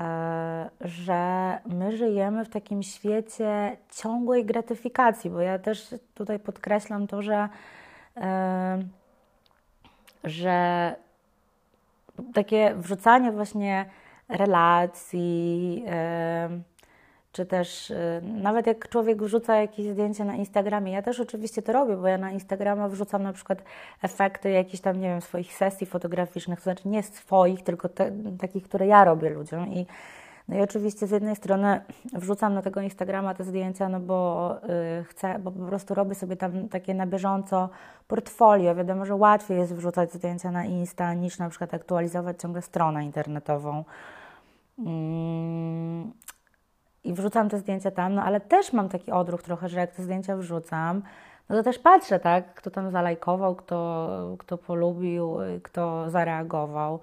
e, 0.00 0.70
że 0.80 1.58
my 1.66 1.96
żyjemy 1.96 2.44
w 2.44 2.48
takim 2.48 2.82
świecie 2.82 3.76
ciągłej 3.90 4.44
gratyfikacji, 4.44 5.30
bo 5.30 5.40
ja 5.40 5.58
też 5.58 5.94
tutaj 6.14 6.38
podkreślam 6.38 7.06
to, 7.06 7.22
że 7.22 7.48
że 10.24 10.94
takie 12.34 12.74
wrzucanie 12.74 13.32
właśnie 13.32 13.86
relacji, 14.28 15.84
czy 17.32 17.46
też 17.46 17.90
y, 17.90 18.22
nawet 18.22 18.66
jak 18.66 18.88
człowiek 18.88 19.22
wrzuca 19.22 19.56
jakieś 19.56 19.86
zdjęcie 19.86 20.24
na 20.24 20.34
Instagramie, 20.34 20.92
ja 20.92 21.02
też 21.02 21.20
oczywiście 21.20 21.62
to 21.62 21.72
robię, 21.72 21.96
bo 21.96 22.08
ja 22.08 22.18
na 22.18 22.30
Instagrama 22.30 22.88
wrzucam 22.88 23.22
na 23.22 23.32
przykład 23.32 23.62
efekty 24.02 24.50
jakichś 24.50 24.80
tam, 24.80 25.00
nie 25.00 25.08
wiem, 25.08 25.20
swoich 25.20 25.54
sesji 25.54 25.86
fotograficznych, 25.86 26.58
to 26.58 26.62
znaczy 26.62 26.88
nie 26.88 27.02
swoich, 27.02 27.62
tylko 27.62 27.88
te, 27.88 28.12
takich, 28.40 28.64
które 28.64 28.86
ja 28.86 29.04
robię 29.04 29.30
ludziom 29.30 29.68
i 29.68 29.86
no 30.48 30.56
i 30.56 30.60
oczywiście 30.60 31.06
z 31.06 31.10
jednej 31.10 31.36
strony 31.36 31.80
wrzucam 32.12 32.54
na 32.54 32.62
tego 32.62 32.80
Instagrama 32.80 33.34
te 33.34 33.44
zdjęcia, 33.44 33.88
no 33.88 34.00
bo 34.00 34.50
yy, 34.62 35.04
chcę, 35.04 35.38
bo 35.38 35.52
po 35.52 35.66
prostu 35.66 35.94
robię 35.94 36.14
sobie 36.14 36.36
tam 36.36 36.68
takie 36.68 36.94
na 36.94 37.06
bieżąco 37.06 37.68
portfolio. 38.06 38.74
Wiadomo, 38.74 39.06
że 39.06 39.14
łatwiej 39.14 39.58
jest 39.58 39.74
wrzucać 39.74 40.12
zdjęcia 40.12 40.50
na 40.50 40.64
Insta 40.64 41.14
niż 41.14 41.38
na 41.38 41.48
przykład 41.48 41.74
aktualizować 41.74 42.40
ciągle 42.40 42.62
stronę 42.62 43.04
internetową. 43.04 43.84
Yy. 44.78 46.12
I 47.04 47.14
wrzucam 47.14 47.48
te 47.48 47.58
zdjęcia 47.58 47.90
tam, 47.90 48.14
no 48.14 48.22
ale 48.22 48.40
też 48.40 48.72
mam 48.72 48.88
taki 48.88 49.12
odruch 49.12 49.42
trochę, 49.42 49.68
że 49.68 49.80
jak 49.80 49.90
te 49.90 50.02
zdjęcia 50.02 50.36
wrzucam, 50.36 51.02
no 51.48 51.56
to 51.56 51.62
też 51.62 51.78
patrzę, 51.78 52.20
tak, 52.20 52.54
kto 52.54 52.70
tam 52.70 52.90
zalajkował, 52.90 53.54
kto, 53.54 54.36
kto 54.38 54.58
polubił, 54.58 55.36
kto 55.62 56.10
zareagował. 56.10 57.00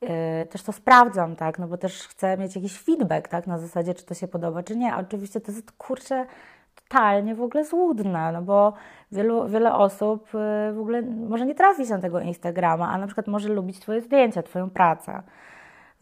Yy, 0.00 0.08
też 0.50 0.62
to 0.62 0.72
sprawdzam, 0.72 1.36
tak, 1.36 1.58
no 1.58 1.68
bo 1.68 1.78
też 1.78 2.08
chcę 2.08 2.36
mieć 2.36 2.56
jakiś 2.56 2.78
feedback, 2.78 3.28
tak, 3.28 3.46
na 3.46 3.58
zasadzie, 3.58 3.94
czy 3.94 4.06
to 4.06 4.14
się 4.14 4.28
podoba, 4.28 4.62
czy 4.62 4.76
nie. 4.76 4.94
A 4.94 5.00
oczywiście 5.00 5.40
to 5.40 5.52
jest, 5.52 5.72
kurczę, 5.72 6.26
totalnie 6.74 7.34
w 7.34 7.42
ogóle 7.42 7.64
złudne, 7.64 8.32
no 8.32 8.42
bo 8.42 8.72
wielu, 9.12 9.48
wiele 9.48 9.74
osób 9.74 10.34
yy, 10.34 10.72
w 10.72 10.78
ogóle 10.80 11.02
może 11.02 11.46
nie 11.46 11.54
trafić 11.54 11.90
na 11.90 11.98
tego 11.98 12.20
Instagrama, 12.20 12.90
a 12.90 12.98
na 12.98 13.06
przykład 13.06 13.26
może 13.26 13.48
lubić 13.48 13.80
Twoje 13.80 14.00
zdjęcia, 14.00 14.42
Twoją 14.42 14.70
pracę. 14.70 15.22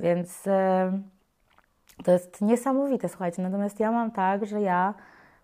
Więc 0.00 0.46
yy, 0.46 0.52
to 2.04 2.12
jest 2.12 2.40
niesamowite, 2.42 3.08
słuchajcie. 3.08 3.42
Natomiast 3.42 3.80
ja 3.80 3.92
mam 3.92 4.10
tak, 4.10 4.46
że 4.46 4.60
ja 4.60 4.94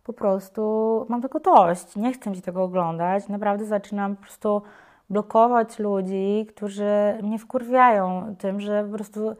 po 0.04 0.12
prostu 0.12 1.06
mam 1.09 1.23
tego 1.23 1.40
dość, 1.40 1.97
nie 1.97 2.12
chcę 2.12 2.30
mi 2.30 2.37
się 2.37 2.42
tego 2.42 2.62
oglądać. 2.62 3.28
Naprawdę 3.28 3.64
zaczynam 3.64 4.16
po 4.16 4.23
prostu 4.23 4.62
blokować 5.11 5.78
ludzi, 5.78 6.47
którzy 6.49 7.18
mnie 7.23 7.38
wkurwiają 7.38 8.37
tym, 8.38 8.61
że 8.61 8.85
po 8.85 8.94
prostu 8.94 9.37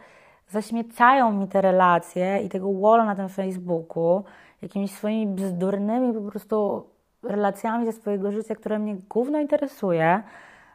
zaśmiecają 0.49 1.33
mi 1.33 1.49
te 1.49 1.61
relacje 1.61 2.43
i 2.43 2.49
tego 2.49 2.73
walla 2.73 3.05
na 3.05 3.17
tym 3.17 3.29
Facebooku 3.29 4.25
jakimiś 4.63 4.91
swoimi 4.91 5.27
bzdurnymi 5.27 6.15
po 6.15 6.21
prostu 6.31 6.87
relacjami 7.23 7.87
ze 7.87 7.93
swojego 7.93 8.33
życia, 8.33 8.55
które 8.55 8.79
mnie 8.79 8.97
gówno 9.09 9.41
interesuje, 9.41 10.23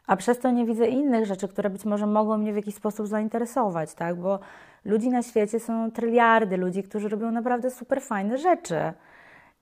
a 0.07 0.15
przez 0.15 0.39
to 0.39 0.51
nie 0.51 0.65
widzę 0.65 0.87
innych 0.87 1.25
rzeczy, 1.25 1.47
które 1.47 1.69
być 1.69 1.85
może 1.85 2.07
mogą 2.07 2.37
mnie 2.37 2.53
w 2.53 2.55
jakiś 2.55 2.75
sposób 2.75 3.07
zainteresować, 3.07 3.93
tak? 3.93 4.15
Bo 4.15 4.39
ludzi 4.85 5.09
na 5.09 5.23
świecie 5.23 5.59
są 5.59 5.91
tryliardy 5.91 6.57
ludzi, 6.57 6.83
którzy 6.83 7.09
robią 7.09 7.31
naprawdę 7.31 7.71
super 7.71 8.01
fajne 8.01 8.37
rzeczy. 8.37 8.93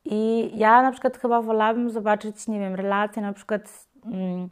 I 0.06 0.52
ja 0.58 0.82
na 0.82 0.92
przykład 0.92 1.18
chyba 1.18 1.42
wolałabym 1.42 1.90
zobaczyć, 1.90 2.48
nie 2.48 2.60
wiem, 2.60 2.76
relacje 2.76 3.22
na 3.22 3.34
przykład, 3.34 3.88
mm, 4.06 4.50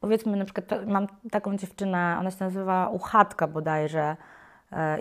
powiedzmy 0.00 0.36
na 0.36 0.44
przykład 0.44 0.86
mam 0.86 1.06
taką 1.30 1.56
dziewczynę, 1.56 2.16
ona 2.20 2.30
się 2.30 2.44
nazywa 2.44 2.88
Uchatka 2.88 3.46
bodajże 3.46 4.16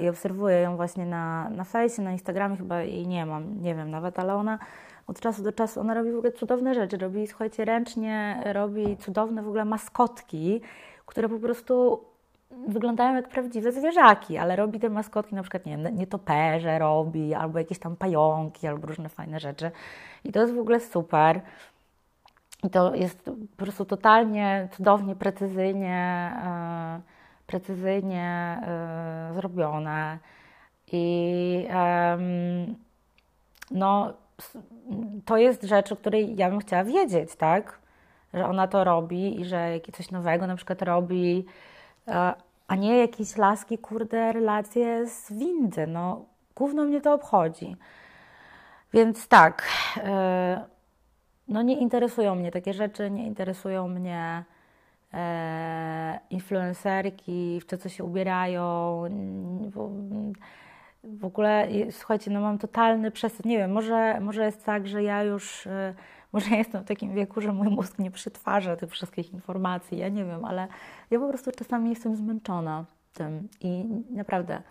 i 0.02 0.10
obserwuję 0.10 0.56
ją 0.56 0.76
właśnie 0.76 1.06
na, 1.06 1.50
na 1.50 1.64
fejsie, 1.64 2.02
na 2.02 2.12
Instagramie 2.12 2.58
chyba 2.58 2.82
jej 2.82 3.08
nie 3.08 3.26
mam, 3.26 3.62
nie 3.62 3.76
wiem 3.76 3.92
nawet, 3.92 4.20
ale 4.20 4.36
ona 4.36 4.60
od 5.08 5.20
czasu 5.20 5.44
do 5.44 5.52
czasu, 5.52 5.80
ona 5.80 5.94
robi 5.94 6.12
w 6.12 6.18
ogóle 6.18 6.32
cudowne 6.32 6.74
rzeczy, 6.74 6.98
robi, 6.98 7.28
słuchajcie, 7.28 7.66
ręcznie, 7.66 8.44
robi 8.46 8.98
cudowne 8.98 9.44
w 9.44 9.48
ogóle 9.48 9.66
maskotki, 9.66 10.62
które 11.06 11.30
po 11.30 11.40
prostu 11.40 12.04
wyglądają 12.68 13.16
jak 13.16 13.30
prawdziwe 13.30 13.72
zwierzaki, 13.72 14.38
ale 14.38 14.56
robi 14.56 14.80
te 14.80 14.90
maskotki 14.90 15.36
na 15.36 15.42
przykład, 15.42 15.66
nie 15.66 15.78
wiem, 15.78 15.98
nietoperze 15.98 16.80
robi, 16.80 17.34
albo 17.34 17.60
jakieś 17.60 17.80
tam 17.80 17.96
pająki, 17.96 18.68
albo 18.68 18.88
różne 18.88 19.10
fajne 19.10 19.40
rzeczy. 19.40 19.72
I 20.24 20.32
to 20.32 20.42
jest 20.42 20.54
w 20.54 20.60
ogóle 20.60 20.80
super. 20.80 21.42
I 22.64 22.70
to 22.70 22.96
jest 22.96 23.30
po 23.58 23.66
prostu 23.66 23.86
totalnie, 23.86 24.70
cudownie, 24.72 25.16
precyzyjnie, 25.16 26.32
yy, 26.98 27.15
precyzyjnie 27.48 28.58
yy, 29.30 29.36
zrobione. 29.36 30.20
I 30.92 31.68
no, 33.72 34.14
to 35.26 35.38
jest 35.38 35.64
rzecz, 35.64 35.92
o 35.92 35.96
której 35.96 36.36
ja 36.36 36.50
bym 36.50 36.60
chciała 36.60 36.84
wiedzieć, 36.84 37.36
tak? 37.36 37.80
Że 38.34 38.46
ona 38.46 38.68
to 38.68 38.84
robi 38.84 39.42
i 39.42 39.46
że 39.46 39.80
coś 39.94 40.12
nowego 40.12 40.48
na 40.48 40.56
przykład 40.56 40.82
robi, 40.82 41.46
e, 42.08 42.34
a 42.68 42.76
nie 42.76 42.98
jakieś 42.98 43.38
laski, 43.38 43.78
kurde, 43.78 44.34
relacje 44.34 45.08
z 45.08 45.34
windy. 45.34 45.88
No, 45.88 46.26
gówno 46.56 46.84
mnie 46.86 47.02
to 47.02 47.14
obchodzi. 47.14 47.76
Więc 48.94 49.28
tak, 49.28 49.64
e, 49.98 50.66
no 51.48 51.62
nie 51.62 51.80
interesują 51.80 52.36
mnie 52.36 52.52
takie 52.52 52.74
rzeczy, 52.74 53.12
nie 53.12 53.28
interesują 53.28 53.88
mnie 53.88 54.44
e, 54.44 54.55
influencerki, 56.30 57.60
w 57.62 57.66
to, 57.66 57.78
co 57.78 57.90
się 57.90 58.04
ubierają. 58.04 59.04
W 61.04 61.26
ogóle, 61.26 61.68
słuchajcie, 61.92 62.32
no 62.32 62.42
mam 62.42 62.58
totalny 62.58 63.12
przesyt. 63.12 63.46
Nie 63.46 63.58
wiem, 63.58 63.72
może, 63.72 64.20
może 64.20 64.46
jest 64.46 64.66
tak, 64.66 64.88
że 64.88 65.04
ja 65.04 65.24
już, 65.24 65.68
e, 65.68 65.94
może 66.34 66.56
jestem 66.56 66.84
w 66.84 66.88
takim 66.88 67.14
wieku, 67.14 67.42
że 67.42 67.52
mój 67.52 67.68
mózg 67.68 68.00
nie 68.00 68.12
przetwarza 68.12 68.76
tych 68.76 68.92
wszystkich 68.92 69.34
informacji. 69.34 69.98
Ja 69.98 70.10
nie 70.10 70.26
wiem, 70.26 70.46
ale 70.46 70.68
ja 71.12 71.20
po 71.20 71.28
prostu 71.28 71.52
czasami 71.52 71.90
jestem 71.90 72.16
zmęczona 72.16 72.86
tym 73.14 73.48
i 73.62 73.86
naprawdę 74.10 74.62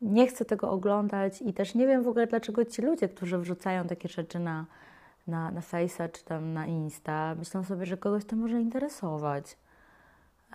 nie 0.00 0.26
chcę 0.26 0.44
tego 0.44 0.70
oglądać 0.70 1.42
i 1.42 1.52
też 1.52 1.74
nie 1.74 1.86
wiem 1.86 2.02
w 2.02 2.08
ogóle, 2.08 2.26
dlaczego 2.26 2.64
ci 2.64 2.82
ludzie, 2.82 3.08
którzy 3.08 3.38
wrzucają 3.38 3.86
takie 3.86 4.08
rzeczy 4.08 4.38
na, 4.38 4.66
na, 5.26 5.50
na 5.50 5.60
Face'a 5.60 6.12
czy 6.12 6.24
tam 6.24 6.52
na 6.52 6.66
Insta, 6.66 7.34
myślą 7.34 7.64
sobie, 7.64 7.86
że 7.86 7.96
kogoś 7.96 8.24
to 8.24 8.36
może 8.36 8.60
interesować. 8.60 9.56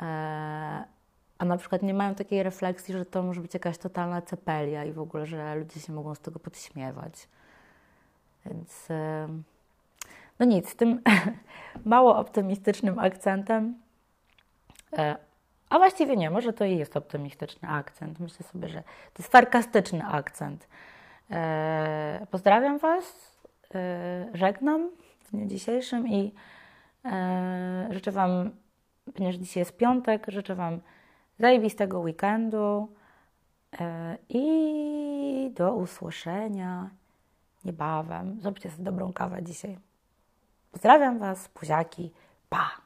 Eee, 0.01 0.83
a 1.37 1.45
na 1.45 1.57
przykład 1.57 1.81
nie 1.81 1.93
mają 1.93 2.15
takiej 2.15 2.43
refleksji, 2.43 2.93
że 2.93 3.05
to 3.05 3.23
może 3.23 3.41
być 3.41 3.53
jakaś 3.53 3.77
totalna 3.77 4.21
cepelia 4.21 4.85
i 4.85 4.91
w 4.91 4.99
ogóle, 4.99 5.25
że 5.25 5.55
ludzie 5.55 5.79
się 5.79 5.93
mogą 5.93 6.15
z 6.15 6.19
tego 6.19 6.39
podśmiewać. 6.39 7.27
Więc 8.45 8.87
no 10.39 10.45
nic, 10.45 10.75
tym 10.75 11.01
mało 11.85 12.17
optymistycznym 12.17 12.99
akcentem, 12.99 13.75
e, 14.97 15.15
a 15.69 15.77
właściwie 15.77 16.17
nie, 16.17 16.29
może 16.29 16.53
to 16.53 16.65
i 16.65 16.77
jest 16.77 16.97
optymistyczny 16.97 17.69
akcent. 17.69 18.19
Myślę 18.19 18.45
sobie, 18.45 18.69
że 18.69 18.81
to 19.13 19.23
jest 19.23 19.31
sarkastyczny 19.31 20.05
akcent. 20.05 20.67
E, 21.31 22.27
pozdrawiam 22.31 22.77
Was, 22.77 23.35
e, 23.75 24.25
żegnam 24.33 24.89
w 25.23 25.31
dniu 25.31 25.45
dzisiejszym 25.45 26.07
i 26.07 26.33
życzę 27.89 28.11
Wam, 28.11 28.49
ponieważ 29.13 29.35
dzisiaj 29.35 29.61
jest 29.61 29.77
piątek, 29.77 30.25
życzę 30.27 30.55
Wam 30.55 30.79
zajebistego 31.39 31.99
weekendu 31.99 32.93
e, 33.79 34.17
i 34.29 35.51
do 35.55 35.73
usłyszenia 35.75 36.89
niebawem. 37.65 38.41
Zróbcie 38.41 38.71
sobie 38.71 38.83
dobrą 38.83 39.13
kawę 39.13 39.43
dzisiaj. 39.43 39.77
Pozdrawiam 40.71 41.19
Was, 41.19 41.49
puziaki. 41.49 42.11
Pa! 42.49 42.82